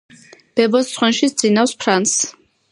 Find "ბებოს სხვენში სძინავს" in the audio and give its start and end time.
0.59-1.77